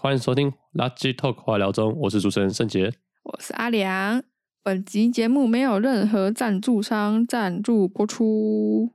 [0.00, 2.92] 欢迎收听《垃圾 Talk 话聊中》，我是主持人盛杰。
[3.24, 4.22] 我是阿良。
[4.62, 8.92] 本集节目没有任何赞助商赞助播出。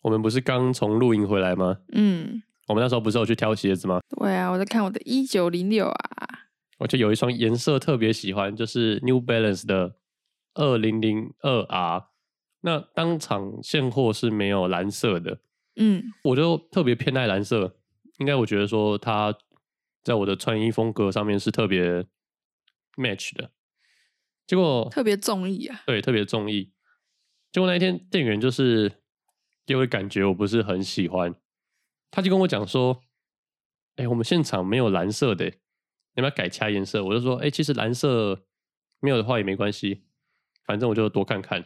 [0.00, 1.76] 我们不是刚从露营回来吗？
[1.92, 4.00] 嗯，我们那时候不是有去挑鞋子吗？
[4.16, 6.28] 对啊，我在看我的一九零六啊。
[6.78, 9.96] 我就有一双颜色特别喜欢，就是 New Balance 的
[10.54, 12.09] 二零零二 R。
[12.62, 15.40] 那当场现货是没有蓝色的，
[15.76, 17.78] 嗯，我就特别偏爱蓝色。
[18.18, 19.34] 应该我觉得说它
[20.02, 22.04] 在我的穿衣风格上面是特别
[22.96, 23.50] match 的。
[24.46, 25.82] 结果特别中意啊。
[25.86, 26.72] 对，特别中意。
[27.50, 28.92] 结果那一天店员就是
[29.64, 31.34] 给我感觉我不是很喜欢，
[32.10, 33.02] 他就跟我讲说
[33.96, 35.52] ：“哎、我们现场没有蓝色的，你
[36.16, 38.44] 要不要改其他颜色？”我就说：“哎、其实蓝色
[39.00, 40.02] 没有的话也没关系，
[40.66, 41.64] 反正我就多看看。”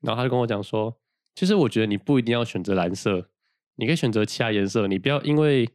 [0.00, 1.00] 然后他就跟我讲说
[1.34, 3.30] ：“其实我觉得你不一定要选择蓝色，
[3.76, 5.68] 你可以选择其他颜色，你不要因为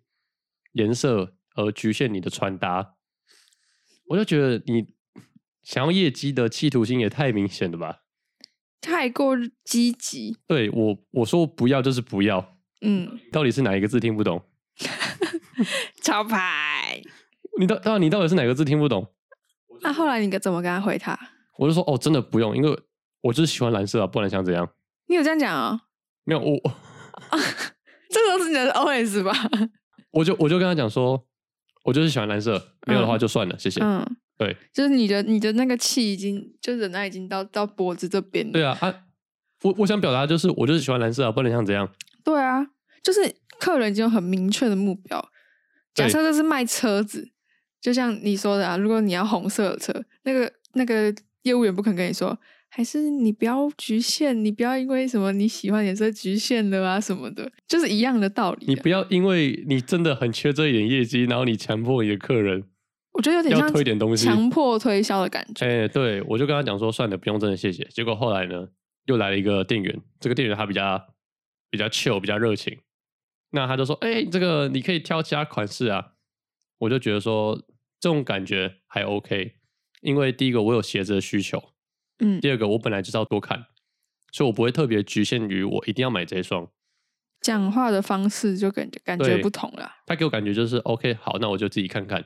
[0.74, 2.96] 颜色而局限你的穿搭。”
[4.10, 4.88] 我就觉得你
[5.64, 8.04] 想要业绩的企图心也太明显了吧？
[8.80, 10.38] 太过积极。
[10.46, 14.44] 对我我说不要就是不要，嗯，到底是哪一个字听不懂？
[16.04, 17.02] 潮牌。
[17.60, 19.12] 你到到你到底是哪个字听不懂？
[19.82, 21.18] 那、后来你怎么跟他回他？
[21.58, 22.80] 我就说哦，真的不用，因为
[23.26, 24.70] 我就是喜欢蓝色啊，不然想怎样？
[25.08, 25.82] 你有这样讲哦？
[26.24, 26.56] 没有我
[28.10, 29.32] 这都是你的 OS 吧？
[30.12, 31.26] 我就我就跟他讲说，
[31.84, 33.82] 我就是喜欢蓝色，没有的话就算了，谢谢。
[33.82, 34.06] 嗯，
[34.38, 38.52] 对就是你的你的那个气已经，就忍耐已经到到脖子这边了。
[38.52, 38.94] 对啊啊，
[39.64, 41.90] 我我想表达就是我就是喜欢蓝色啊，不然想怎样？
[42.24, 42.66] 对啊，
[43.04, 45.30] 就是客人已经有很明确的目标。
[45.96, 47.32] 假设这是卖车子，
[47.82, 52.38] 就像你说的啊，如果你要红色的车，那个那个业务员不肯跟你说，
[52.76, 58.68] 还是你不要局限，你不要因为什么你喜欢颜色局限了啊什么的，就是一样的道理啊。
[58.68, 62.66] 你不要因为你真的很缺这一点业绩，然后你强迫你的客人
[63.14, 64.26] 我觉得有点像推点东西。
[64.26, 65.66] 强迫推销的感觉。
[65.66, 67.86] 哎、对，我就跟他讲说，算了，不用，真的谢谢。
[67.86, 68.68] 结果后来呢，
[69.06, 71.02] 又来了一个店员，这个店员他比较
[71.70, 72.78] 比较 chill，比较热情。
[73.52, 76.08] 那他就说，哎、这个你可以挑其他款式啊。
[76.80, 77.56] 我就觉得说，
[78.02, 79.54] 这种感觉还 OK，
[80.02, 81.64] 因为第一个我有鞋子的需求，
[82.20, 83.66] 嗯，第二个我本来就是要多看，
[84.32, 86.68] 所以我不会特别局限于我一定要买这一双。
[87.42, 89.92] 讲话的方式就感觉感觉不同了。
[90.08, 92.24] 他给我感觉就是 OK，好，那我就自己看看。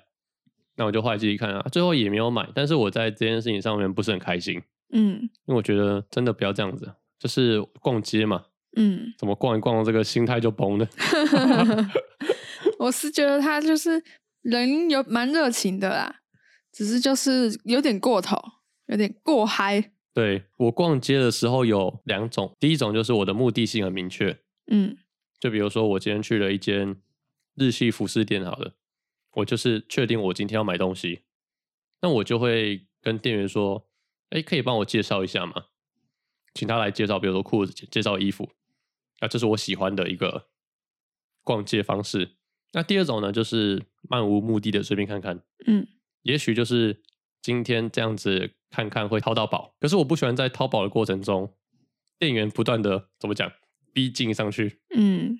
[0.77, 4.61] 那我就后来自己看啊，最后也没有买，但是我在这件事情上面不是很开心。
[4.93, 6.89] 嗯因为我觉得真的不要这样子，
[7.19, 8.45] 就是逛街嘛，
[8.77, 10.87] 嗯，怎么逛一逛，这个心态就崩了。
[12.79, 14.01] 我是觉得他就是
[14.41, 16.21] 人有蛮热情的啦，
[16.71, 18.37] 只是就是有点过头，
[18.89, 19.91] 有点过嗨。
[20.13, 24.97] 对我逛街的时候有两种，第一种就是我的目的性很明确，嗯
[25.39, 26.99] 就比如说我今天去了一间
[27.55, 28.73] 日系服饰店，好了，
[29.35, 31.21] 我就是确定我今天要买东西，
[32.01, 33.87] 那我就会跟店员说，
[34.31, 35.67] 哎，可以帮我介绍一下吗？
[36.55, 38.49] 请他来介绍，比如说裤子，介绍衣服，
[39.19, 40.47] 啊，这是我喜欢的一个
[41.43, 42.35] 逛街方式。
[42.73, 45.87] 那第二种呢，就是漫无目的的随便看看，嗯，
[46.23, 47.01] 也许就是
[47.41, 51.51] 今天这样子看看会淘到宝，可是我不喜欢在淘宝的过程中，
[52.17, 53.51] 店员不断的怎么讲
[53.93, 55.39] 逼近上去，嗯，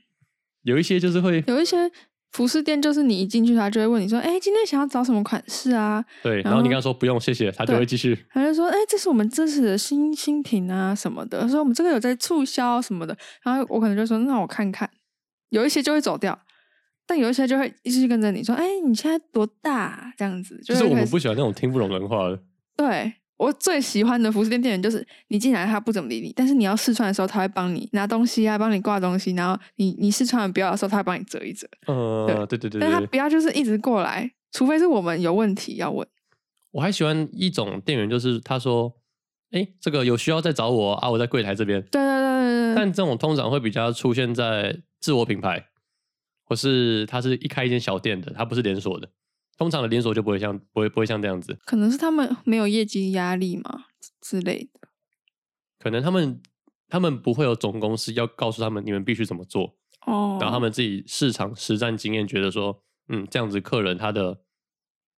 [0.64, 1.92] 有一些就是会有一些
[2.32, 14.90] 服饰店就是你一进去，他就会问你说：“哎、今天想要找什么款式啊对，然后你跟他说不用谢谢，他就会继续。？”他就说：“哎、这是我们这次的新新品啊什么的。”说我们这个有在促销什么的，然后我可能就说：“那我看看。”
[15.50, 16.40] 有一些就会走掉，
[17.10, 22.40] 但有一些就会一直跟着你说：“哎、你现在多大啊、这样子就就是我们不喜欢那种听不懂人话的。
[22.78, 36.08] 对我最喜欢的服饰店店员就是你进来他不怎么理你，但是你要试穿的时候他会帮你拿东西啊，帮你挂东西，然后你你试穿完不要的时候他会帮你折一折，呃，对对对但他不要就是一直过来，除非是我们有问题要问。
[36.72, 38.94] 我还喜欢一种店员，就是他说，
[39.50, 41.82] 哎，这个有需要再找我啊，我在柜台这边。
[41.90, 45.69] 对对对对对但这种通常会比较出现在自我品牌，
[46.50, 49.10] 或是他是一开一间小店的，他不是连锁的。
[49.58, 53.86] 通常的连锁就不会像不会不会像这样子，可能是他们没有业绩压力嘛
[54.22, 54.88] 之类的。
[55.78, 56.42] 可能他们
[56.88, 64.42] 他们不会有总公司要告诉他们你们必须怎么做，哦，然后他们自己市场实战经验觉得说，嗯，这样子客人他的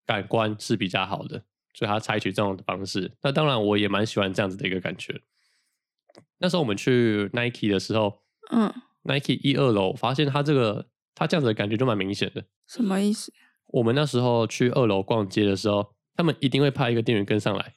[0.07, 1.45] 感官是比较好的，
[1.75, 3.15] 所以他采取这种的方式。
[3.21, 5.21] 那当然，我也蛮喜欢这样子的一个感觉。
[6.39, 8.73] 那时候我们去 Nike 的时候嗯
[9.03, 12.43] ，，Nike 一二楼发现他这个他这样子的感觉就蛮明显的。
[12.67, 13.31] 什么意思？
[13.67, 17.75] 我们那时候去二楼逛街的时候，他们一定会派一个店员跟上来，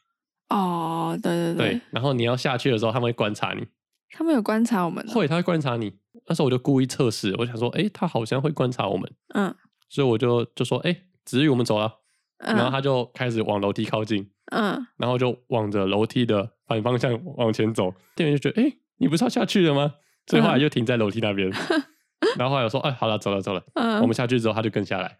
[0.49, 3.67] 哦，对对对，然后你要下去的时候，他们会观察你，
[4.11, 5.95] 他们有观察我们哦，会，他会观察你。
[6.27, 9.55] 那时候我就故意测试，我想说，哎，他好像会观察我们，嗯
[9.89, 12.01] 所以我就就说，哎，子玉，我们走了。
[12.39, 17.95] 然后嗯他就开始往楼梯靠近，嗯，然后就往着楼梯的反方向往前走。
[18.17, 19.95] 店员就觉得，哎，你不是要下去了吗？
[20.27, 21.49] 所以后就停在楼梯那边。
[22.37, 23.63] 然后后来我说，哎，好了，走了，走了。
[23.75, 25.17] 嗯，我们下去之后，他就跟下来。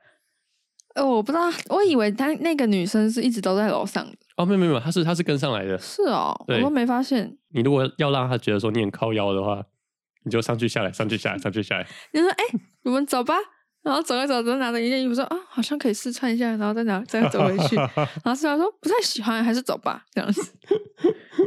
[0.95, 4.17] 呃，我不知道，我以为他那个女生是一直都在楼上的。
[4.37, 5.77] 哦，没有没有没有，他是他是跟上来的。
[5.79, 7.37] 是哦，我对都没发现。
[7.51, 9.63] 你如果要让他觉得说你很靠腰的话，
[10.25, 11.87] 你就上去下来，上去下来，上去下来。
[12.13, 12.45] 你说，哎、
[12.85, 13.35] 我们走吧。
[13.83, 17.77] 然后走着走，着拿着一件衣服说啊，好像可以试穿一下，然后再拿再走回去。
[18.25, 20.41] 然后试穿说不太喜欢，还是走吧，这样子。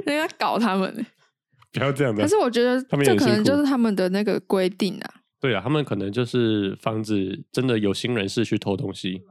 [0.06, 0.94] 人家搞他们，
[1.74, 2.28] 不要这样的可。
[2.28, 5.14] 是我觉得这可能就是他们的那个规定啊。
[5.40, 9.22] 对啊，他们可能就是防止真的有心人士去偷东西。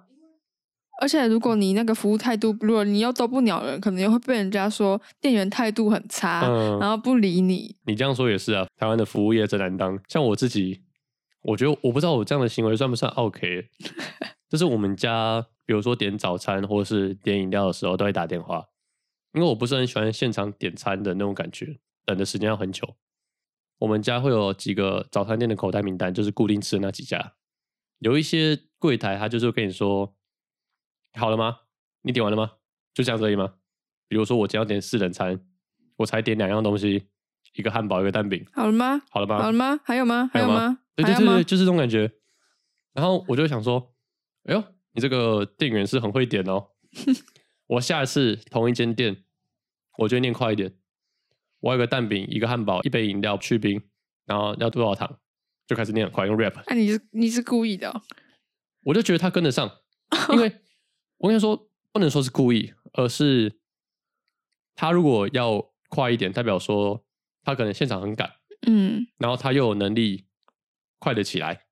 [0.98, 7.76] 而且如果你那个服务态度，如果你又都不鸟人，可能又会被人家说店员态度很差，嗯然后不理你。
[7.84, 9.98] 你这样说也是啊，台湾的服务业真难当。
[10.08, 10.80] 像我自己，
[11.42, 13.66] 我觉得我不知道我这样的行为算不算 OK。
[14.48, 18.64] 就是我们家，比如说点早餐或是点饮料的时候，都会打电话，
[19.34, 22.88] 因为我不是很喜欢现场点餐的那种感觉，等的时间要很久。
[23.78, 27.34] 我们家会有几个早餐店的口袋名单，就是固定吃的那几家。
[27.98, 30.14] 有一些柜台，他就是会跟你说
[31.14, 31.58] ：“好了吗？
[32.02, 32.52] 你点完了吗？
[32.94, 33.54] 就这样子而已吗？”
[34.08, 35.40] 比如说我今天要点四人餐，
[35.96, 37.08] 我才点两样东西，
[37.54, 39.02] 一个汉堡，一个蛋饼，好了吗？
[39.10, 39.38] 好了吗？
[39.38, 39.80] 好了吗？
[39.84, 40.30] 还有吗？
[40.32, 40.58] 还有吗有吗？
[40.58, 42.10] 还有吗对对对对，就是这种感觉。
[42.94, 43.94] 然后我就想说，
[44.44, 46.68] 哎呦，你这个店员是很会点哦。
[47.68, 49.24] 我下一次同一间店，
[49.98, 50.72] 我就念快一点。
[51.60, 53.82] 我有个蛋饼，一个汉堡，一杯饮料去冰，
[54.24, 55.18] 然后要多少糖，
[55.66, 56.54] 就开始念很快，用 rap。
[56.66, 58.02] 那、你是你是故意的、哦？
[58.84, 59.70] 我就觉得他跟得上，
[60.32, 60.60] 因为
[61.18, 63.58] 我跟你说，不能说是故意，而是
[64.74, 67.04] 他如果要快一点，代表说
[67.42, 68.30] 他可能现场很赶，
[68.66, 70.26] 嗯然后他又有能力
[70.98, 71.66] 快得起来，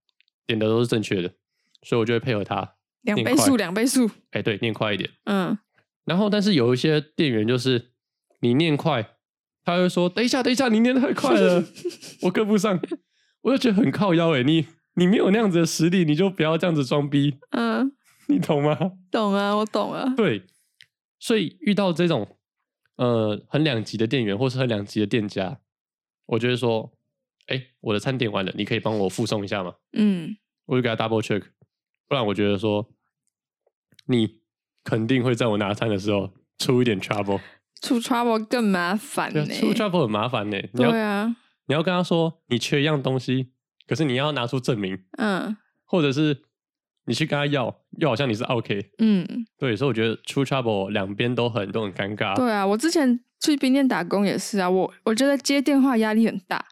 [0.47, 1.35] 点的都是正确的，
[1.83, 2.77] 所以我就会配合他。
[3.03, 4.11] 两倍速，两倍速。
[4.31, 5.11] 哎，对，念快一点。
[5.25, 5.59] 嗯，
[6.07, 7.93] 然后，但是有一些店员就是
[8.41, 9.14] 你念快，
[9.65, 11.65] 他会说：“等一下，等一下，你念太快了，
[12.23, 12.79] 我跟不上。”
[13.43, 17.93] 我就觉得很靠腰哎，你你没有那样子的实力，你就不要这样子装逼，嗯，
[18.29, 18.79] 你懂吗？
[19.11, 20.15] 懂啊，我懂啊。
[20.17, 20.43] 对，
[21.19, 22.39] 所以遇到这种
[22.97, 25.59] 呃很两极的店员或是很两极的店家，
[26.25, 26.91] 我就会说
[27.49, 30.35] ：“哎，我的餐点完了，你可以帮我附送一下吗？”嗯，
[30.65, 31.43] 我就给他 double check，
[32.09, 32.89] 不然我觉得说
[34.07, 34.41] 你
[34.83, 37.41] 肯定会在我拿餐的时候出一点 trouble，
[37.85, 40.59] 出 trouble 更麻烦呢、啊，出 trouble 很麻烦呢。
[40.75, 41.37] 对啊，
[41.67, 43.51] 你要跟他说你缺一样东西，
[43.87, 45.57] 可是你要拿出证明，嗯。
[45.87, 46.43] 或者是
[47.07, 49.25] 你去跟他要，又好像你是 OK，嗯，
[49.59, 52.35] 对，所以我觉得出 trouble 两边都很都很尴尬。
[52.35, 56.65] 对啊，我之前去冰店打工也是啊，我我觉得接电话压力很大，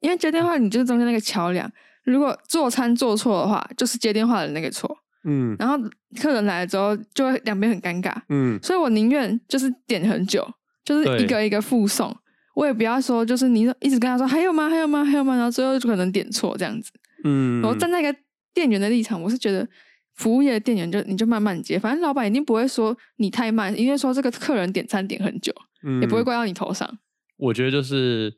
[0.00, 1.70] 因为接电话你就是中间那个桥梁，
[2.04, 5.56] 如果做餐做错的话，就是接电话的那个错，嗯。
[5.58, 5.76] 然后
[6.20, 10.46] 客人来了之后就会两边很尴尬，嗯，所以我宁愿就是点很久，
[10.84, 12.14] 就是一个一个附送，
[12.54, 14.68] 我也不要说就是你一直跟他说还有吗？
[14.68, 15.04] 还有吗？
[15.04, 16.90] 还有吗，然后最后就可能点错这样子。
[17.24, 18.14] 嗯，我站在一个
[18.52, 19.66] 店员的立场，我是觉得
[20.14, 25.54] 服务业的店员就你就慢慢接，反正老板一定不会说你太慢，因为说这个客人点餐点很久，
[26.00, 26.98] 也不会嗯怪到你头上。
[27.38, 28.32] 我觉得就是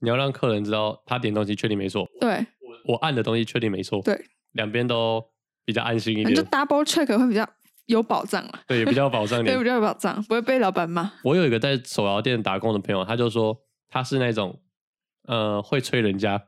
[0.00, 2.44] 你要让客人知道他点东西确定没错，对，
[2.86, 4.18] 我按的东西确定没错，对，
[4.52, 5.22] 两边都
[5.64, 7.48] 比较安心一点就，double check 会比较
[7.86, 9.64] 有保障了，对，也比较有保障一 对，比。
[9.64, 11.12] 较有保障，不会被老板骂。
[11.24, 14.62] 我有一个在手摇店打工的朋友，他就说他是那种
[15.26, 16.44] 呃会催人家，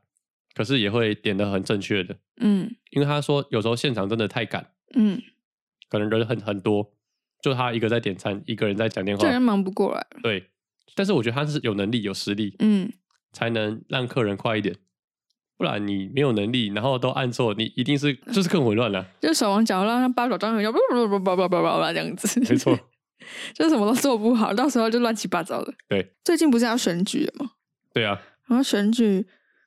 [0.54, 5.20] 可是也会点的很正确的，嗯因为他说有时候现场真的太赶，嗯，
[5.88, 6.92] 可能人很很多，
[7.42, 10.06] 就他一个在点餐，一个人在讲电话，这人忙不过来。
[10.22, 10.50] 对。
[10.96, 12.88] 但是我觉得他是有能力、有实力，嗯，
[13.32, 14.76] 才能让客人快一点。
[15.64, 22.78] 不然你没有能力，然后都按错，你一定是 就是更混乱了，就手忙脚乱，像八爪章鱼一样，叭叭叭叭叭叭叭这样子，没错，
[23.54, 25.72] 就什么都做不好，到时候就乱七八糟的。
[25.88, 27.46] 对，最近不是要选举吗？
[27.94, 29.26] 对啊，然后选举，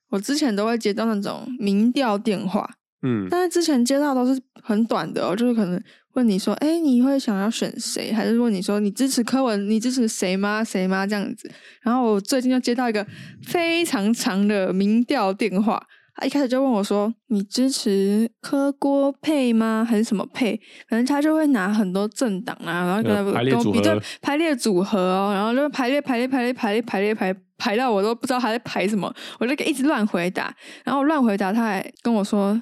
[0.09, 2.69] 我之前都会接到那种民调电话，
[3.01, 5.83] 嗯，但是之前接到都是很短的，就是可能。
[6.17, 8.11] 问你说，哎，你会想要选谁？
[8.11, 10.63] 还是问你说你支持柯文，你支持谁吗？
[10.63, 11.05] 谁吗？
[11.05, 11.47] 这样子。
[11.83, 13.05] 然后我最近就接到一个
[13.43, 15.79] 非常长的民调电话，
[16.15, 19.85] 他一开始就问我说，你支持柯郭配吗？
[19.87, 20.59] 还是什么配？
[20.89, 30.51] 反正他就会拿很多政党啊，然后跟呃他跟我比对排列组合哦，然后就排列排列排列排列排列排排到我都不知道他在排什么，我就一直乱回答，
[30.83, 32.59] 然后乱回答，他还跟我说：“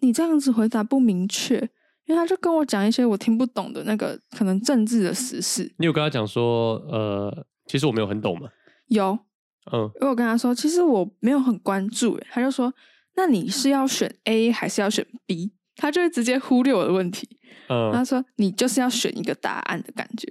[0.00, 1.70] 你这样子回答不明确。”
[2.12, 5.72] 因为他就跟我讲一些我听不懂的那个可能政治的时事。
[5.78, 8.50] 你有跟他讲说，呃，其实我没有很懂嘛，
[8.88, 9.18] 有，
[9.72, 12.70] 嗯，因为我跟他说，其实我没有很关注耶，他就说，
[13.16, 15.52] 那你是要选 A 还是要选 B？
[15.76, 17.26] 他就会直接忽略我的问题，
[17.68, 20.30] 嗯，他说你就是要选一个答案的感觉。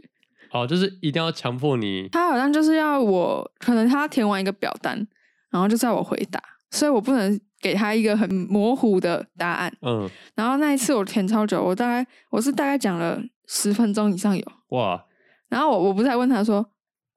[0.51, 5.07] 哦，就是一定要强迫你，他好像就是要我，可能他填完一个表单，
[5.49, 6.39] 然后就叫我回答，
[6.71, 9.71] 所以我不能给他一个很模糊的答案。
[9.81, 14.43] 嗯，然后那一次我填超久，我大概我是大概讲了十分钟以上有。
[14.69, 15.05] 哇，
[15.49, 16.65] 然后我我不是还问他说，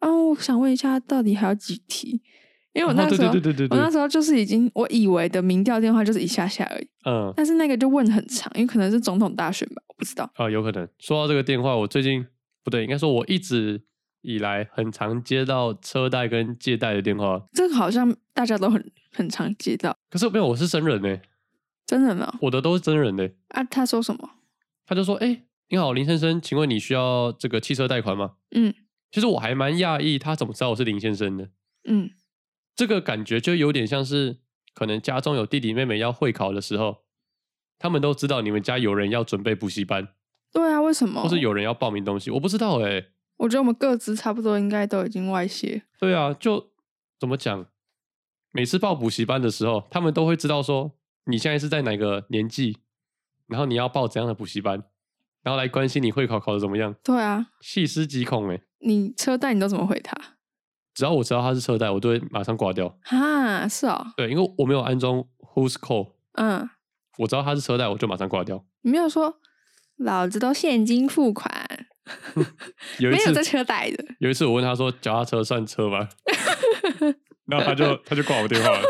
[0.01, 2.21] 啊，我想问一下，到底还有几题？
[2.75, 10.29] 因为我那时候，对对对对对，我那时候就是已经我以为的民调电话就是一下下而已，嗯，但是那个就问很长，因为可能是总统大选吧，我不知道。
[10.35, 10.89] 啊，有可能。
[10.99, 12.27] 说到这个电话，我最近
[12.65, 13.81] 不对，应该说我一直
[14.25, 21.21] 以来很常接到车贷跟借贷的电话，这个好像大家都很很常接到，可是没有，我是真人呢，
[21.87, 22.39] 真人吗？
[22.41, 23.29] 我的都是真人呢。
[23.49, 24.31] 啊，他说什么？
[24.87, 28.75] 他就说：“哎、你好，林先生，请问你需要这个汽车贷款吗？”嗯
[29.11, 31.51] 其实我还蛮讶异，他怎么知道我是林先生的？
[31.85, 32.11] 嗯
[32.75, 34.39] 这个感觉就有点像是，
[34.75, 37.05] 可能家中有弟弟妹妹要会考的时候，
[37.79, 40.09] 他们都知道你们家有人要准备补习班，
[40.53, 41.23] 对啊，为什么？
[41.23, 43.05] 或是有人要报名东西，我不知道哎、
[43.37, 45.83] 我觉得我们各自差不多应该都已经外泄。
[45.99, 46.71] 对啊，就
[47.19, 47.67] 怎么讲？
[48.51, 50.93] 每次报补习班的时候，他们都会知道说
[51.25, 52.79] 你现在是在哪个年纪，
[53.47, 54.85] 然后你要报怎样的补习班，
[55.43, 60.17] 然后来关心你会考考的怎么样，对啊，细思极恐哎、你车贷你都怎么回他？
[60.95, 62.97] 只要我知道他是车贷，我都会马上挂掉。
[63.03, 65.25] 哈，是哦，对，因为我没有安装
[65.55, 66.71] Who's Call，嗯，
[67.19, 68.65] 我知道他是车贷，我就马上挂掉。
[68.83, 69.41] 你没有说
[69.97, 71.64] 老子都现金付款，
[72.99, 74.05] 有一次没有在车贷的。
[74.19, 76.09] 有一次我问他说脚踏车算车吗？
[77.47, 78.83] 然后他就 他就挂我电话了。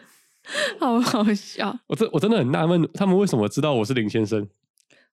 [0.80, 1.78] 好好笑。
[1.86, 4.48] 我真我真的很纳闷，他们为什么知道我是林先生？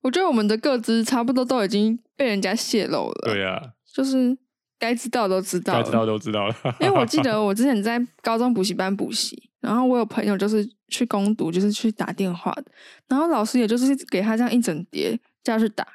[0.01, 4.37] 我觉得我们的各自差不多都已经被人家泄露了，对呀、就是
[4.79, 5.73] 该知道都知道。
[5.73, 6.55] 该知道都知道了。
[6.79, 12.65] 因为我记得我之前在高中补习班补习，然后我有朋友就是去攻读，就是去打电话的，
[13.07, 15.85] 然后老师也就是给他这样一整叠叫他去打，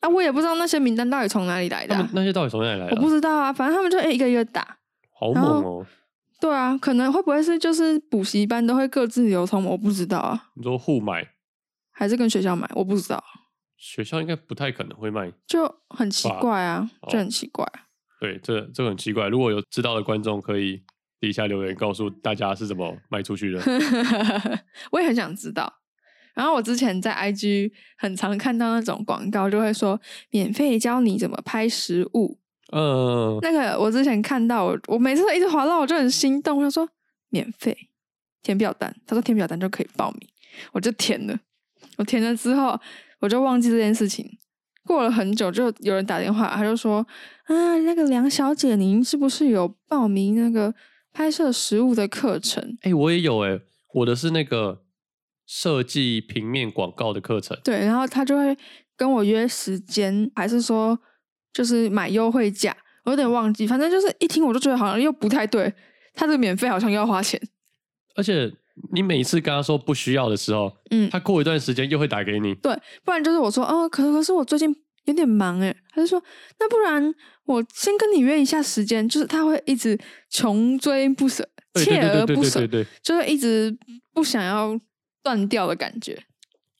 [0.00, 3.00] 啊，我也不知道那些名单到底从哪里来的啊、们那些到底从哪里来的我啊？
[3.02, 4.78] 不知道啊，反正他们就一个一个打。
[5.12, 5.86] 好然猛哦！
[6.40, 11.26] 对啊，可能会不会是就是补习班都会各自流通，我不知道啊，你说互买，
[11.92, 13.22] 还是跟学校买，我不知道，
[13.76, 15.30] 学校应该不太可能会卖。
[15.46, 17.66] 就很奇怪啊，哦就很奇怪。
[18.18, 19.28] 对，这这个很奇怪。
[19.28, 20.82] 如果有知道的观众，可以
[21.20, 23.60] 底下留言告诉大家是怎么卖出去的。
[24.92, 25.79] 我也很想知道。
[26.34, 32.38] 然后我之前在 IG 很常看到那种广告，就会说免费教你怎么拍食物。
[32.72, 36.62] 嗯，那个我之前看到，我我每次都一直滑到，我就很心动。
[36.62, 36.88] 他说
[37.28, 37.76] 免费
[38.42, 40.28] 填表单，他说填表单就可以报名，
[40.72, 41.38] 我就填了。
[41.96, 42.78] 我填了之后，
[43.18, 44.38] 我就忘记这件事情。
[44.86, 47.06] 过了很久，就有人打电话，他就说
[47.46, 50.74] ：“啊，那个梁小姐，您是不是有报名那个
[51.12, 53.60] 拍摄食物的课程？”哎、我也有哎、
[53.94, 54.82] 我的是那个
[55.52, 57.58] 设计平面广告的课程。
[57.64, 58.56] 对，然后他就会
[58.96, 60.96] 跟我约时间，还是说
[61.52, 65.74] 就是买优惠价，我有点忘记，反正就是一听我就觉得好像又不太对，
[66.14, 67.40] 他这个免费好像又要花钱，
[68.14, 68.48] 而且
[68.92, 72.54] 你每次跟他说不需要的时候，嗯，他过一段时间又会打给你。
[72.54, 72.72] 对，
[73.04, 74.72] 不然就是我说哦，可可是我最近
[75.06, 76.22] 有点忙哎，他就说
[76.60, 77.12] 那不然
[77.46, 79.98] 我先跟你约一下时间，就是他会一直
[80.30, 82.64] 穷追不舍，锲而不舍，
[83.02, 83.76] 就是一直
[84.14, 84.78] 不想要
[85.22, 86.24] 断掉的感觉，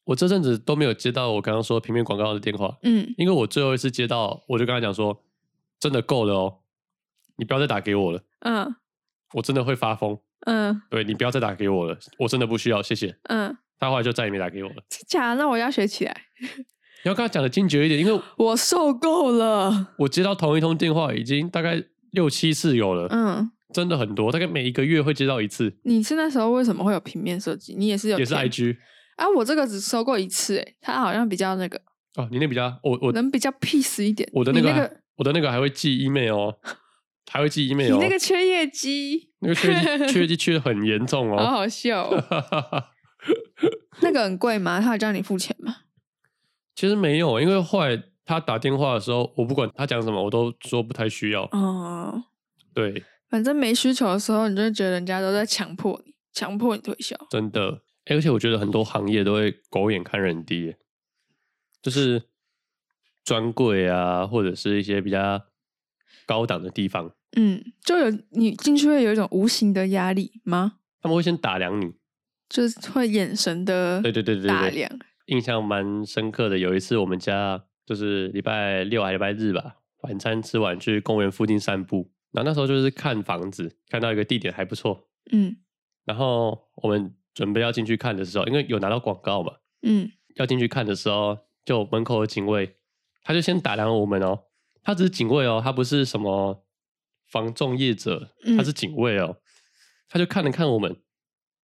[0.04, 5.22] 我这阵子都没有接到我刚刚说平面广告的电话，嗯因为我最后一次接到，我就跟他讲说，
[5.78, 6.58] 真的够了哦，
[7.36, 8.74] 你不要再打给我了，嗯
[9.34, 10.18] 我真的会发疯。
[10.46, 13.14] 嗯对你不要再打给我了，我真的不需要，谢谢。
[13.24, 14.76] 嗯，他后来就再也没打给我了。
[15.06, 16.48] 假的，那我要学起来，你
[17.04, 23.52] 要跟他讲的坚决一点，因为我受够了，我接到同一通电话已经大概六七次有了，嗯。
[23.72, 27.74] 真的很多，大概每一个月会接到一次，你是那时候为什么会有平面设计？
[27.76, 28.76] 你也是有也是 IG
[29.16, 29.28] 啊？
[29.36, 31.80] 我这个只收过一次，哎，他好像比较那个，
[32.16, 34.28] 哦，你那比较我我能比较 peace 一点。
[34.32, 36.56] 我的那个那个我的那个还会寄 email 哦，
[37.30, 41.46] 还会寄 email 你哦，那个缺业绩，那个缺绩缺绩缺的很严重 好哦。
[41.46, 42.84] 好笑哦、
[44.02, 44.80] 那个很贵吗？
[44.80, 45.76] 他有叫你付钱吗？
[46.74, 51.42] 其实没有，因为后来他打电话的时候，我不管他讲什么，我都说不太需要。
[51.52, 52.22] 哦，
[52.72, 57.16] 对，反正没需求的时候，你就会觉得人家都在强迫你，强迫你推销。
[57.30, 60.74] 真的，欸而且我觉得很多行业都会狗眼看人低，
[61.80, 62.24] 就是
[63.24, 65.40] 专柜啊，或者是一些比较
[66.26, 70.74] 高档的地方，嗯，就有你进去会有一种无形的压力吗？
[71.00, 71.94] 他们会先打量你。
[72.48, 74.90] 就是会眼神的对对对，打量。
[75.26, 76.58] 印象蛮深刻的。
[76.58, 85.56] 有一次我们家就是礼拜六还礼拜日吧，晚餐吃完去公园附近散步，然后那时候就是看房子，看到一个地点还不错，嗯。
[86.04, 90.10] 然后我们准备要进去看的时候，因为有拿到广告嘛，嗯。
[90.36, 92.76] 要进去看的时候，就门口的警卫，
[93.22, 94.44] 他就先打量我们哦，
[94.82, 96.64] 他只是警卫哦，他不是什么
[97.26, 99.38] 房仲业者，嗯他是警卫哦，
[100.08, 101.02] 他就看了看我们，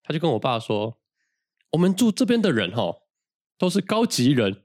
[0.02, 0.98] 他就跟我爸说，
[1.70, 3.02] 我们住这边的人哦，
[3.56, 4.64] 都是高级人，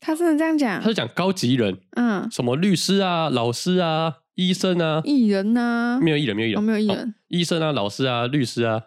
[0.00, 8.82] 他真的这样讲他，就讲高级人，嗯，什么律师啊、老师啊、医生啊，艺人呐、没有艺人，没有艺人，哦没有艺哦人医生啊、老师啊、律师啊，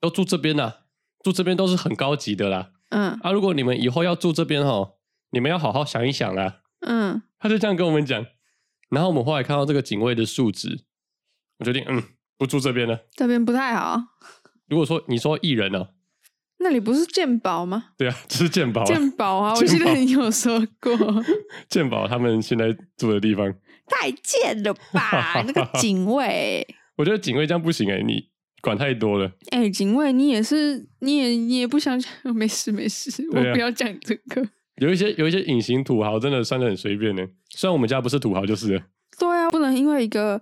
[0.00, 0.74] 都住这边呐、
[1.22, 2.70] 住这边都是很高级的啦。
[2.90, 4.92] 嗯啊，如果你们以后要住这边哈，
[5.32, 6.60] 你们要好好想一想啦。
[6.80, 8.24] 嗯，他就这样跟我们讲。
[8.90, 10.84] 然后我们后来看到这个警卫的数值，
[11.58, 12.02] 我决定嗯
[12.38, 13.00] 不住这边了。
[13.12, 14.00] 这边不太好。
[14.66, 15.88] 如果说你说艺人呢、
[16.60, 17.90] 那里不是鉴宝吗？
[17.98, 20.96] 对啊，这是健保啊，鉴宝啊，我记得你有说过。
[21.68, 23.52] 鉴宝他们现在住的地方，
[23.88, 26.66] 太贱了吧， 那个警卫！
[26.96, 28.28] 我觉得警卫这样不行哎、你
[28.60, 29.32] 管太多了。
[29.50, 34.46] 哎、警卫，你也是，你也你也不想讲，没事没事，我不要讲这个。
[34.76, 38.82] 有一些有一些隐形土豪真的穿的很随便呢，虽然我们家不是土豪就是了。
[39.18, 40.40] 对啊，不能因为一个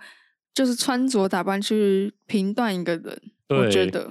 [0.55, 3.23] 就是穿着打扮去评断一个人。
[3.49, 4.11] 我觉得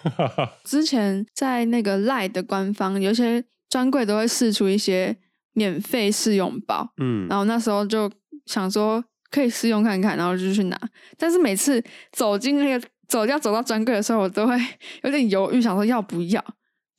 [0.64, 5.16] 之前在那个赖的官方，有一些专柜都会试出一些
[5.52, 8.10] 免费试用包，嗯，然后那时候就
[8.50, 10.76] 想说可以试用看看，然后就去拿。
[11.16, 14.58] 但是每次走进那个走要走到专柜的时候，我都会
[15.04, 16.44] 有点犹豫，想说要不要，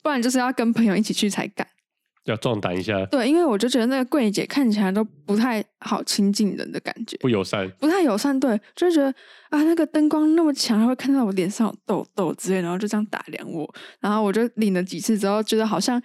[0.02, 1.66] 不然就是要跟朋友一起去才敢。
[2.24, 7.68] 要壮胆一下，对，因为我就觉得那个柜姐看起来都不太好亲近人的感觉，不友善。
[7.80, 8.38] 不太友善。
[8.38, 9.08] 对，就是觉得
[9.50, 13.68] 啊，那个灯光那么强，还会看到我脸上有痘痘之类，然后就这样打量我。
[13.98, 16.00] 然后我就领了几次之后，觉得好像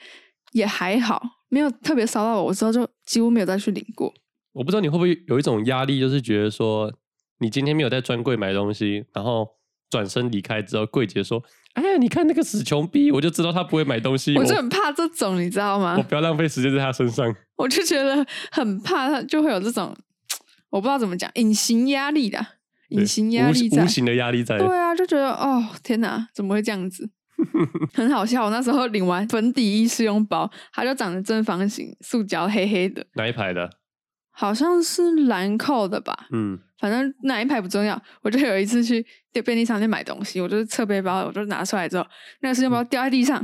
[0.53, 4.11] 也还好，没有特别骚到我，我之后就几乎没有再去领过。
[4.57, 6.91] 我不知道你会不会有一种压力，就是觉得说
[7.39, 9.47] 你今天没有在专柜买东西，然后
[9.89, 16.03] 转身离开之后，柜姐说：“哎呀，你看那个死穷逼，我就知道他不会买东西，我我就很怕这种，你知道吗我？
[16.03, 17.31] 不要浪费时间在他身上。
[17.57, 19.95] 我就觉得很怕，他就会有这种
[20.71, 22.43] 我不知道怎么讲，隐形压力的，
[22.89, 23.87] 隐形压力在无无。
[23.87, 24.57] 形的压力在。
[24.57, 27.07] 对啊，就觉得哦天哪，怎么会这样子？
[27.93, 28.45] 很好笑。
[28.45, 33.69] 我那时候领完粉底液试用包，它就长得正方形，塑胶黑黑的，哪一排的？
[34.39, 36.27] 好像是兰蔻的吧。
[36.31, 39.03] 嗯，反正哪一排不重要，我就有一次去
[39.43, 42.05] 便利商店买东西，我就是侧背包，我就拿出来之后，
[42.41, 43.43] 那个试用包掉在地上，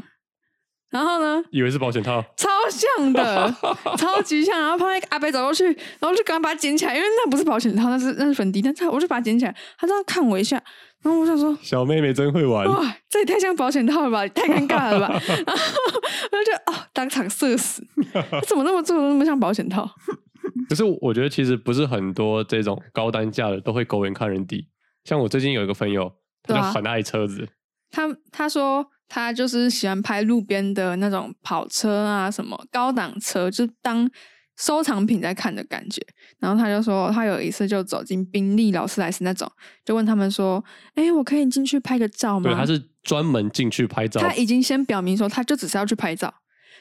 [0.91, 2.23] 然后呢，以为是保险套。
[2.37, 3.51] 超像的，
[3.97, 4.59] 超级像。
[4.59, 10.61] 然后旁边阿伯走过去，然后就赶快把它捡起来，因为那不是保险套，那是那是粉底，但是我就把它捡起来，他这样看我一下，
[11.01, 12.67] 然后我想说，小妹妹真会玩。
[12.67, 15.07] 哇，这也太像保险套了吧，太尴尬了吧。
[15.27, 15.63] 然后
[16.31, 17.83] 我就哦，当场社死，
[18.29, 19.89] 他怎么那么做的那么像保险套？
[20.69, 24.67] 可是我觉得其实不是很多这种高单价的都会狗眼看人低。
[25.03, 26.11] 像我最近有一个朋友，
[26.43, 27.47] 他就很爱车子，
[27.91, 34.09] 他他说他就是喜欢拍路边的那种跑车啊，什么高档车，就当
[34.57, 36.01] 收藏品在看的感觉。
[36.39, 39.51] 然后他就说，他有一次就走进宾利、劳斯莱斯那种，
[39.83, 40.63] 就问他们说
[40.95, 44.21] ：“哎，我可以进去拍个照吗？”对，他是专门进去拍照。
[44.21, 46.33] 他已经先表明说，他就只是要去拍照。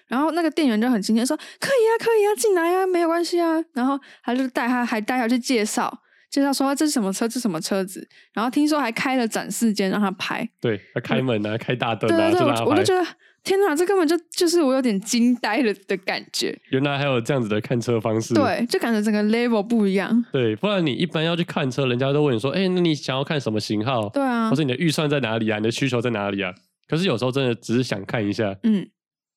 [0.09, 5.93] 然后那个店员就很亲切说：“可以啊，可以啊，进来啊，没有关系啊。”然后他就带他还带他去介绍，
[6.31, 8.07] 介绍说这是什么车，这是什么车子。
[8.33, 10.49] 然后听说还开了展示间让他拍。
[10.61, 12.83] 对，他开门啊，开大灯啊，对对我就。
[12.83, 13.07] 觉得
[13.45, 16.57] 天哪，这根本就就是我有点惊呆了的感觉。
[16.71, 18.35] 原来还有这样子的看车方式。
[18.35, 20.25] 对，就感觉整个 level 不一样。
[20.31, 24.09] 对，不然你一般要去看车，人家都问你说：“哎、那你想要看什么型号？
[24.11, 25.59] 对啊或，者你的预算在哪里啊？
[25.59, 26.55] 你的需求在哪里啊？”
[26.87, 28.87] 可是有时候真的只是想看一下，嗯，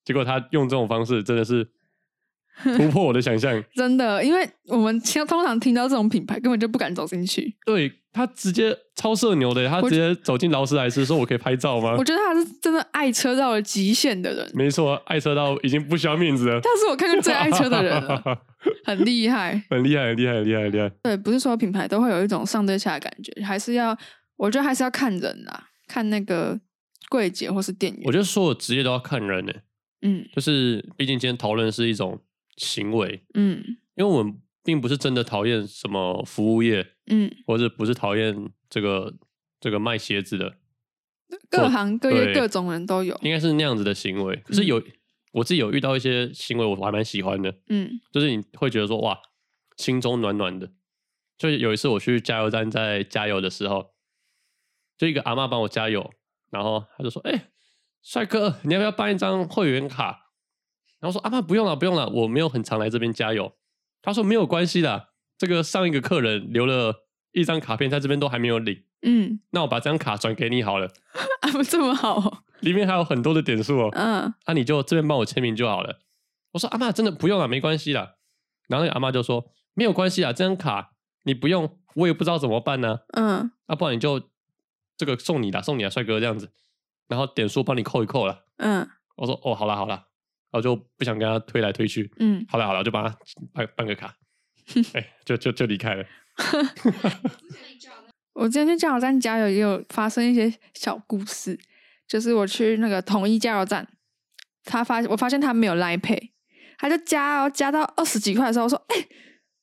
[0.06, 1.68] 结果他用这种方式真的是
[2.78, 3.62] 突破我的想象。
[3.74, 7.58] 真的，因为我们听通常听到这种品牌，根本就不敢走进去。
[7.65, 18.24] 对他直接超社牛的，他直接走进劳斯莱斯说：“我可以拍照吗我觉得他是真的爱车到了极限的人？”，没错，爱车到已经不需要面子了，他是我看过最爱车的人了，
[18.86, 19.62] 很厉害。
[19.70, 20.89] 很厉害，很厉害，很厉害，很厉害。
[21.04, 23.98] 对，不是说品牌都会有一种上对下的感觉，还是要，
[24.38, 26.58] 我觉得还是要看人啊，看那个
[27.10, 28.02] 柜姐或是店员。
[28.06, 29.52] 我觉得所有职业都要看人呢、
[30.01, 32.21] 嗯就是毕竟今天讨论是一种
[32.58, 33.63] 行为，嗯
[33.95, 39.13] 因为我们并不是真的讨厌什么服务业，嗯，或者不是讨厌这个
[39.60, 40.58] 这个卖鞋子的，
[41.49, 43.17] 各行各业各种人都有。
[43.21, 44.36] 应该是那样子的行为。
[44.45, 44.84] 可是有、
[45.31, 49.17] 我自己有遇到一些行为，我还蛮喜欢的，嗯就是你会觉得说哇，
[49.77, 50.71] 心中暖暖的。
[51.38, 53.93] 就有一次我去加油站在加油的时候，
[54.97, 56.13] 就一个阿妈帮我加油，
[56.49, 57.49] 然后他就说：“哎、
[58.06, 60.30] 帅哥，你要不要办一张会员卡？”
[61.02, 63.56] 然后说：“阿爸不用了，不用了，我没有很常来这边加油。”
[64.04, 70.88] 他说：“没有关系的，这个上一个客人留了一张卡片在这边都还没有领，嗯，那我把这张卡转给你好了，
[71.41, 74.34] 啊，不这么好哦，里面还有很多的点数哦，嗯。
[74.46, 76.00] 那、你就这边帮我签名就好了。
[76.52, 78.13] 我说阿妈真的不用了，没关系啦。
[78.68, 80.91] 然后那个阿妈就说没有关系啊，这张卡
[81.24, 83.52] 你不用，我也不知道怎么办呢、嗯。
[83.65, 84.30] 啊，不然你就
[84.96, 86.52] 这个送你的，送你啊，帅哥这样子，
[87.08, 88.46] 然后点数帮你扣一扣了。
[88.58, 88.88] 嗯。
[89.18, 89.96] 我说哦，好啦好啦，
[90.52, 93.18] 然后就不想跟他推来推去，嗯，好了好了，就帮他
[93.54, 94.13] 办办个卡，
[94.94, 96.06] 哎、就就就离开了。
[98.34, 101.58] 我之前去加油站加油也有发生一些小故事，
[102.06, 103.88] 就是我去那个统一加油站，
[104.65, 106.34] 他发我发现他没有来配，
[106.78, 108.96] 他就加哦加到二十几块的时候，我说哎、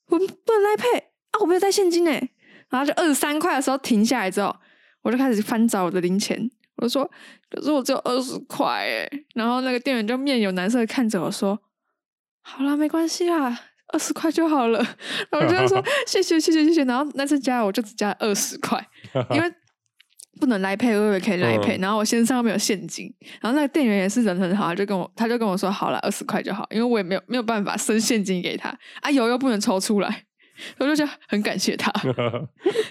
[0.07, 0.99] 我不能来配
[1.33, 2.31] 啊，我没有带现金哎，
[2.71, 4.57] 然后就二十三块的时候停下来之后，
[5.03, 6.51] 我就开始翻找我的零钱，
[6.83, 7.09] 我说
[7.49, 11.59] 可是我只有二十块哎，然后那个店员就面有难色的看着我说，
[12.43, 13.59] 好啦，没关系啦。
[13.89, 14.79] 二十块就好了，
[15.31, 18.83] 然后我就说 谢谢谢谢谢谢，然后那次加我就只加了二十块，
[19.31, 19.53] 因为
[20.41, 30.25] 不能来配，我以为可以来配，嗯然后我身上又没有现金，然后那个店员也是人很好，他就跟我他就跟我说好了，二十块就好，因为我也没有没有办法生现金给他啊，油又不能抽出来，
[30.79, 31.93] 我就觉得很感谢他，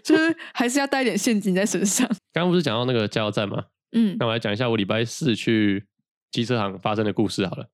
[0.04, 2.08] 就是还是要带一点现金在身上。
[2.32, 3.64] 刚刚不是讲到那个加油站吗？
[3.92, 5.86] 嗯那我来讲一下我礼拜四去
[6.32, 7.70] 机车行发生的故事好了。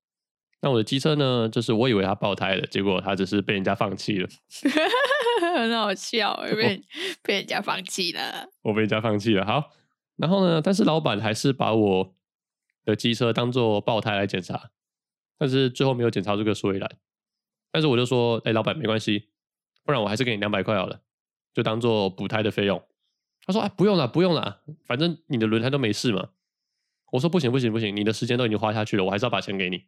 [0.61, 4.27] 那我的机车呢，就是我以为它爆胎了，结果它只是被人家放弃了，
[5.55, 6.81] 很好笑，被
[7.21, 8.49] 被人家放弃了。
[8.63, 9.45] 我被人家放弃了。
[9.45, 9.71] 好，
[10.15, 12.15] 然后呢，但是老板还是把我
[12.83, 14.71] 的机车当做爆胎来检查，
[15.37, 16.89] 但是最后没有检查出个所以然。
[17.71, 19.29] 但是我就说，哎、老板没关系，
[19.85, 21.01] 不然我还是给你两百块好了，
[21.53, 22.81] 就当做补胎的费用。
[23.47, 26.29] 他说，啊，不用了，不用了，反正你的轮胎都没事嘛。
[27.13, 29.85] 我说不行不行不行，你的时间都已经花下去了，我还是要把钱给你。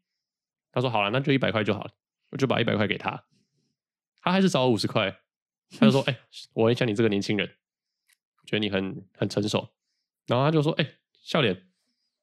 [0.71, 1.91] 他说好了，那就一百块就好了，
[2.31, 3.25] 我就把一百块给他。
[4.21, 5.19] 他还是找我五十块，
[5.77, 6.17] 他就说：“哎、
[6.53, 7.47] 我很想你这个年轻人，
[8.45, 9.69] 觉得你很很成熟。”
[10.25, 11.67] 然后他就说：“哎、笑脸，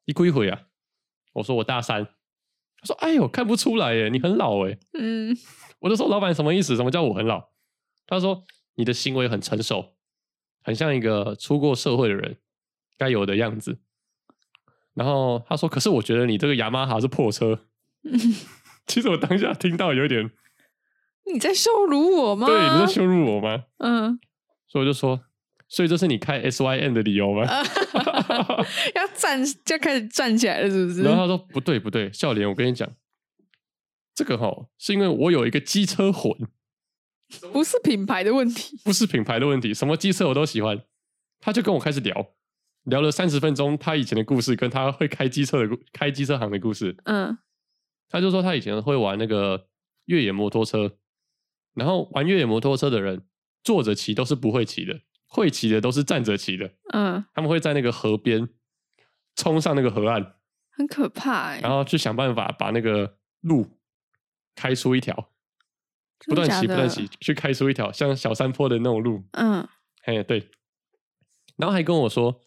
[0.07, 0.69] 你哭一回啊。”
[1.35, 2.05] 我说：“我大三。”
[2.81, 4.79] 他说：“哎呦，看不出来耶，你很老哎。
[4.95, 5.37] 嗯，”
[5.81, 6.77] 我就说：“老板什么意思？
[6.77, 7.51] 什么叫我很老？”
[8.07, 8.45] 他说
[8.77, 9.96] ：“你的行为很成熟，
[10.67, 12.37] 很像一个出过社会的人
[12.99, 13.79] 该有的样子。”
[14.95, 17.61] 然后他说：“可是我觉得你这个雅马哈是破车。
[18.87, 20.31] ”其实我当下听到有点，
[21.33, 22.47] 你在羞辱我吗？
[22.47, 23.65] 对，你在羞辱我吗？
[23.79, 24.19] 嗯，
[24.67, 25.21] 所以我就说，
[25.69, 27.45] 所以这是你开 S Y N 的理由吗？
[28.95, 31.03] 要站就开始站起来了，是不是？
[31.03, 32.91] 然后他说不对不对，笑脸，我跟你讲，
[34.15, 36.33] 这个哈是因为我有一个机车魂，
[37.53, 38.79] 不是品牌的问题。
[38.85, 40.83] 不是品牌的问题，什么机车我都喜欢。
[41.41, 42.35] 他就跟我开始聊，
[42.85, 46.97] 聊了三十分钟他以前的故事，跟他会开机车的开机车行的故事。
[47.05, 47.37] 嗯
[48.09, 49.67] 他就说他以前会玩那个
[50.05, 50.97] 越野摩托车，
[51.75, 53.27] 然后玩越野摩托车的人
[53.65, 56.71] 坐着骑都是不会骑的，会骑的都是站着骑的。
[56.93, 58.49] 嗯，他们会在那个河边
[59.35, 60.37] 冲上那个河岸，
[60.71, 63.77] 很可怕哎、然后去想办法把那个路
[64.55, 65.33] 开出一条，
[66.27, 69.23] 不断骑不断骑，去开出一条像小山坡的那种路。
[69.33, 69.67] 嗯
[70.03, 70.51] 嘿，对。
[71.57, 72.41] 然后还跟我说，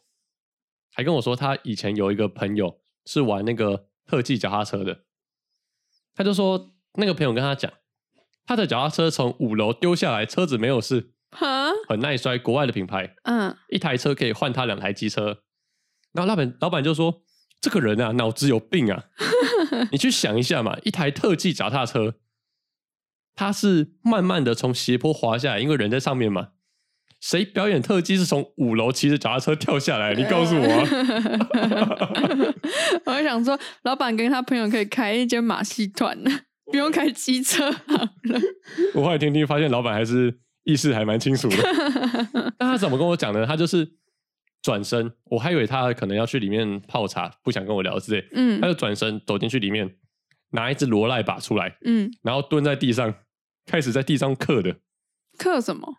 [0.94, 5.04] 还跟我说他以前有一个朋友是玩那个特技脚踏车的，
[6.16, 7.72] 他就说那个朋友跟他讲，
[8.46, 15.44] 他的脚踏车从五楼丢下来，车子没有事，哈很耐摔，国外的品牌，嗯一台车可以换他两台机车。
[16.12, 17.22] 然后老板老板就说
[17.62, 19.06] ：“这个人啊，脑子有病啊！
[19.92, 22.16] 你去想一下嘛，一台特技脚踏车，
[23.36, 26.50] 它是慢慢的从斜坡滑下来，因为人在上面嘛。
[27.22, 30.14] 谁表演特技是从五楼骑着脚踏车跳下来？
[30.16, 30.86] 你告诉我、啊。
[33.06, 36.32] 我就想说，老板跟他朋友可以开一间马戏团呢，
[36.72, 38.40] 不用开机车行了。
[38.94, 41.58] 我后来听听发现，老板还是意识还蛮清楚的。
[42.58, 43.46] 那他怎么跟我讲呢？
[43.46, 43.86] 他就是
[44.62, 48.26] 转身，我还以为他可能要去里面泡茶，不想跟我聊之类。
[48.32, 49.90] 嗯他就转身走进去里面，
[50.52, 53.14] 拿一支罗赖把出来，嗯，然后蹲在地上，
[53.66, 54.76] 开始在地上刻的，
[55.38, 55.96] 刻什么？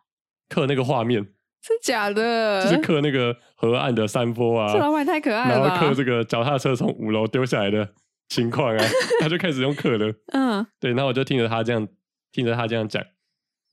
[0.49, 1.23] 刻那个画面，
[1.63, 2.63] 是假的？
[2.65, 5.79] 就是刻那个河岸的山坡啊这，老板太可爱了然？
[5.79, 7.95] 后刻这个脚踏车从五楼丢下来的
[8.29, 8.85] 情况啊，
[9.21, 10.13] 他就开始用刻的。
[10.33, 11.87] 嗯对，然后我就听着他这样，
[12.33, 13.05] 听着他这样讲，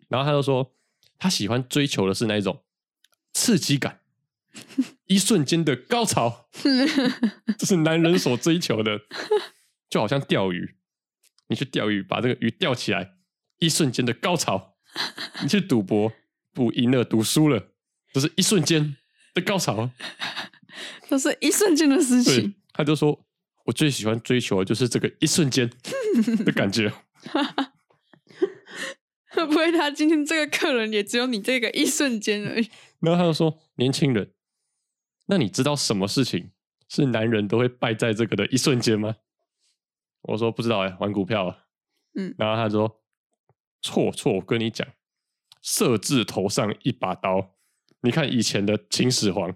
[0.10, 0.74] 然后他就说，
[1.18, 2.64] 他喜欢追求的是那一种
[3.34, 4.02] 刺激感，
[5.08, 6.48] 一瞬间的高潮，
[7.58, 9.00] 这是男人所追求的，
[9.90, 10.76] 就好像钓鱼，
[11.48, 13.14] 你去钓鱼，把这个鱼钓起来，
[13.60, 14.76] 一瞬间的高潮；
[15.42, 16.12] 你去赌博，
[16.54, 17.72] 赌赢了，赌输了，
[18.14, 18.98] 就是一瞬间
[19.34, 19.90] 的高潮。
[21.10, 23.26] 都是一瞬间的事情。，他就说，
[23.66, 25.70] 我最喜欢追求的就是这个一瞬间
[26.44, 26.92] 的感觉。
[29.30, 32.70] 会不会他今天这个客人也只有你这个一瞬间而已？
[33.00, 34.34] 然后他就说：“年轻人，
[35.28, 36.52] 那你知道什么事情
[36.90, 39.16] 是男人都会败在这个的一瞬间吗？”
[40.22, 41.58] 我说：“不知道哎、玩股票啊。”
[42.16, 43.02] 嗯然后他说
[43.82, 44.88] ：“错错，我跟你讲，
[45.62, 47.56] 色字头上一把刀。
[48.02, 49.56] 你看以前的秦始皇，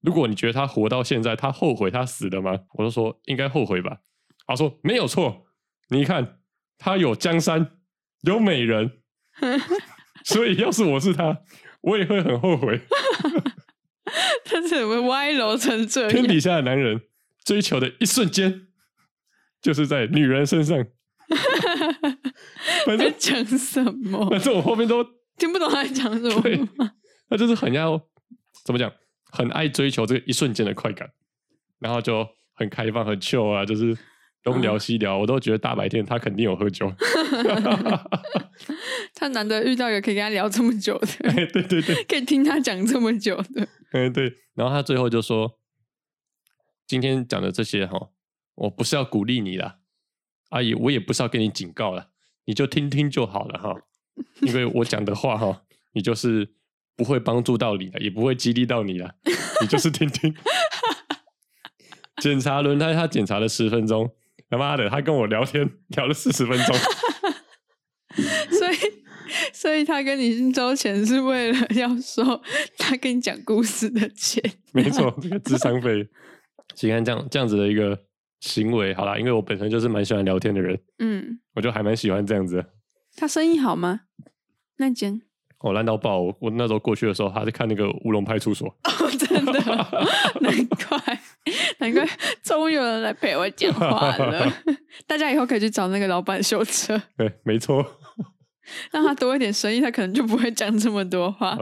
[0.00, 4.00] 如果你觉得他活到现在，他后悔他死了吗？”我就说：“应该后悔吧。”
[4.46, 5.46] 他说：“没有错，
[5.90, 6.40] 你看
[6.78, 7.78] 他有江山，
[8.22, 9.00] 有美人，
[10.24, 11.42] 所以要是我是他，
[11.82, 12.80] 我也会很后悔。
[14.46, 16.10] ”他怎么歪楼成这样？
[16.10, 17.02] 天底下的男人
[17.44, 18.67] 追求的一瞬间，
[19.60, 20.86] 就是在女人身上。
[22.86, 24.30] 反正 在讲什么？
[24.30, 25.04] 反正我后面都，
[25.36, 26.68] 听不懂他在讲什对么。
[27.28, 28.00] 他就是很要
[28.64, 28.90] 怎么讲，
[29.30, 31.10] 很爱追求这个一瞬间的快感，
[31.78, 33.96] 然后就很开放、很 chill 啊，就是
[34.42, 36.90] 东聊西聊，我都觉得大白天他肯定有喝酒。
[39.14, 43.68] 他难得遇到一个可以跟他聊这么久的，哎，对对对，可以听他讲这么久的。
[43.92, 45.58] 哎对，然后他最后就说，
[46.86, 48.08] 今天讲的这些哈，
[48.58, 49.78] 我不是要鼓励你啦，
[50.50, 52.08] 阿姨，我也不是要给你警告了，
[52.44, 53.74] 你就听听就好了哈，
[54.42, 56.54] 因为我讲的话哈，你就是
[56.96, 59.14] 不会帮助到你的，也不会激励到你了，
[59.60, 60.34] 你就是 听听。
[62.20, 64.12] 检查轮胎，他检查了十分钟，
[64.50, 66.76] 他妈的，他跟我聊天聊了四十分钟，
[68.58, 68.76] 所以，
[69.52, 72.24] 所以他跟你收钱是为了要收
[72.76, 74.42] 他跟你讲故事的钱。
[74.72, 76.08] 没错，这个智商费，
[76.80, 77.96] 你看这样这样子的一个
[78.40, 82.66] 行为，好啦，因为我本身就是蛮喜欢聊天的人，嗯，我就还蛮喜欢这样子的。
[83.16, 84.02] 他生意好吗？
[84.76, 85.22] 那间
[85.60, 86.20] 我烂到爆！
[86.20, 89.52] 我我那时候过去的时候，他在看那个《乌龙派出所》，哦，真的，
[90.40, 91.20] 难怪，
[91.78, 92.06] 难怪，
[92.44, 94.52] 终于有人来陪我讲话了。
[95.06, 97.84] 大家以后可以去找那个老板修车，对， 没错。
[98.92, 101.58] 让他多一点生意，他可能就不会讲这么多话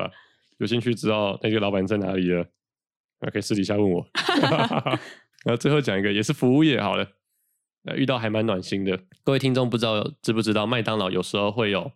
[0.59, 2.45] 有兴趣知道那个老板在哪里了，
[3.21, 4.07] 那可以私底下问我。
[5.47, 7.09] 然后最后讲一个，也是服务业好了，
[7.83, 9.01] 那遇到还蛮暖心的。
[9.23, 11.93] 各位听众不知道知不知道，麦当劳有时候会有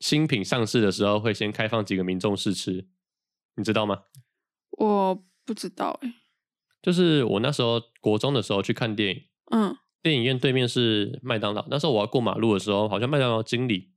[0.00, 2.86] 新品上市的时候，会先开放几个民众试吃，
[3.56, 4.04] 你知道吗？
[4.70, 6.14] 我不知道哎、
[6.80, 11.66] 就是我那时候国中的时候去看电影，嗯电影院对面是麦当劳。
[11.68, 13.90] 那时候我要过马路的时候，好像麦当劳经理，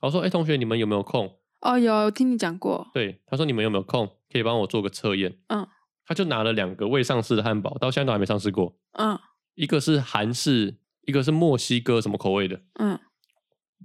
[0.00, 5.68] 我说：“哎、同学，你们有没有空哦，有我听你讲过，？”对，他说：“你们有没有空，可以帮我做个测验？”嗯，
[6.10, 8.76] 他就拿了两个未上市的汉堡，到现在都还没上市过。
[8.98, 9.16] 嗯
[9.54, 12.98] 一个是韩式，一个是墨西哥什么口味的，嗯，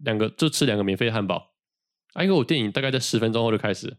[0.03, 1.53] 两个就吃两个免费汉堡。
[2.13, 3.97] 啊，因为我电影大概在十分钟后就开始，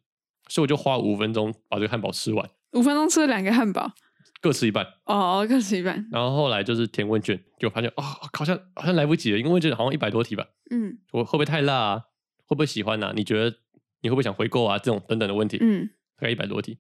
[0.48, 3.92] 所以我就花五分钟把这个汉堡吃完，五分钟吃了两个汉堡，
[4.42, 4.84] 各吃一半。
[5.04, 8.02] 哦，各吃一半，然后后来就是填问卷，就发现哦，
[8.36, 10.44] 好像好像来不及了，因为问卷好像一百多题吧。
[10.72, 12.02] 嗯我会不会太辣啊？
[12.46, 13.12] 会不会喜欢啊？
[13.14, 13.56] 你觉得
[14.00, 14.78] 你会不会想回购啊？
[14.78, 16.78] 这种等等的问题，嗯大概一百多题。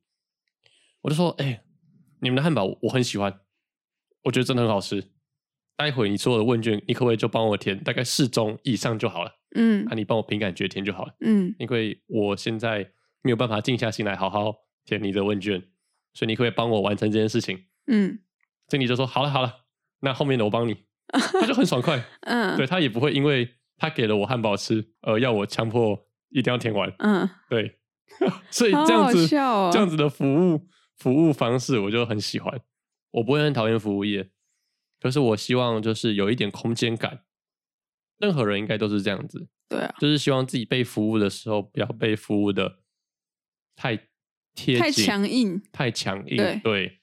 [1.06, 1.62] 我就说，哎、
[2.20, 3.32] 你们的汉堡我很喜欢，
[4.24, 5.04] 我觉得真的很好吃。
[5.76, 9.30] 待会你所有的问卷，你可不可以就帮我填大概适中以上就好了？
[9.54, 12.90] 嗯啊，你帮我凭感觉填就好了，嗯因为我现在
[13.22, 14.52] 没有办法静下心来好好
[14.84, 15.62] 填你的问卷，
[16.12, 17.66] 所以你可不可以帮我完成这件事情？
[17.86, 18.18] 嗯
[18.66, 19.60] 经理就说好了好了，
[20.00, 20.74] 那后面的我帮你，
[21.40, 27.78] 他就很爽快，嗯，对他也不会因为他给了我汉堡吃而要我强迫一定要填完，嗯，对，
[28.50, 30.66] 所以这样子笑哦这样子的服务
[30.96, 32.60] 服务方式我就很喜欢，
[33.10, 34.30] 我不会很讨厌服务业，
[35.00, 37.24] 可是我希望就是有一点空间感，
[38.18, 42.78] 任何人应该都是这样子，对啊，就是希望自己被服务的时候不要被服务的
[43.74, 44.08] 太
[44.54, 47.00] 贴、太强硬，太强硬，对对，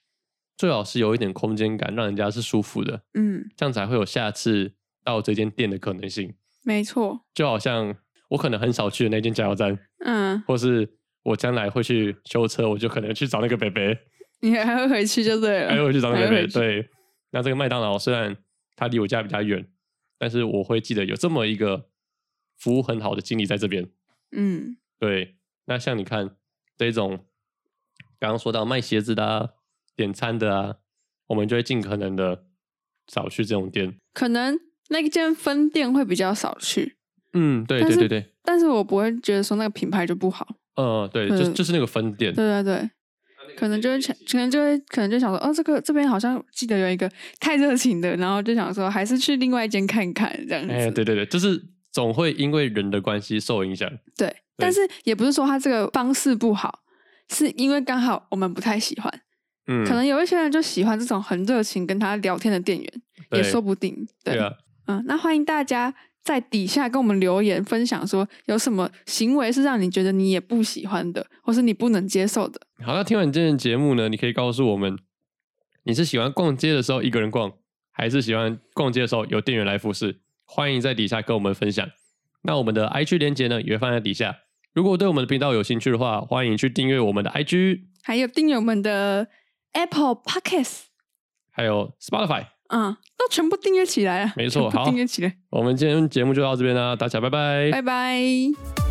[0.58, 6.34] 最好是有一点空间感，让人家是舒服的，嗯，这样才会有下次到这间店的可能性。
[6.64, 7.96] 没错，就好像
[8.30, 13.98] 我可能很少去的那间加油站，嗯，或是我将来会去修车，我就可能去找那个北北，
[14.42, 16.48] 你还会回去就对了，还会去找那个北北。
[16.48, 16.90] 对，
[17.32, 18.36] 那这个麦当劳虽然
[18.76, 19.66] 它离我家比较远，
[20.18, 21.90] 但是我会记得有这么一个
[22.58, 23.90] 服务很好的经理在这边。
[24.32, 26.36] 嗯对，那像你看
[26.78, 27.26] 这种
[28.20, 29.50] 刚刚说到卖鞋子的啊、
[29.96, 30.76] 点餐的啊，
[31.28, 32.46] 我们就会尽可能的
[33.08, 33.98] 少去这种店。
[34.14, 34.60] 可能
[34.90, 36.98] 那间分店会比较少去，
[37.34, 42.34] 嗯，对对对对，但是我不会觉得说那个品牌就不好，呃，对，就嗯就是那个分店。
[42.34, 42.90] 对对对，
[43.56, 47.10] 可能就会想，可能就会可能就想说，哦，这个这边好像记得有一个
[47.40, 50.74] 太热情的，然后就想说，还是去另外一间看看这样子。
[50.74, 53.90] 哎，对对对，就是总会因为人的关系受影响。
[54.18, 56.80] 对但是也不是说他这个方式不好，
[57.30, 59.12] 是因为刚好我们不太喜欢，
[59.68, 64.08] 嗯，可能有一些人就喜欢这种很热情跟他聊天的店员，也说不定。
[64.24, 64.54] 对啊，
[64.88, 72.62] 嗯，那欢迎大家在底下跟我们留言分享，说有什么行为是让你觉得你也不喜欢的，或是你不能接受的。
[72.84, 74.98] 好，那听完今天的节目呢，你可以告诉我们，
[75.84, 77.52] 你是喜欢逛街的时候一个人逛，
[77.92, 80.22] 还是喜欢逛街的时候有店员来服侍？
[80.46, 81.90] 欢迎在底下跟我们分享。
[82.44, 84.38] 那我们的 IG 连接呢，也会放在底下。
[84.74, 89.28] 如果对我们的频道有兴趣的话，欢迎去订阅我们的 IG，还有订阅我们的
[89.74, 90.84] Apple Podcast，
[91.52, 92.48] 还有 Spotify。
[92.74, 97.70] 嗯，都全部订阅起来了，没错好订阅起来，我们今天节目就到这边啦，大家拜拜。
[97.72, 98.83] 拜拜。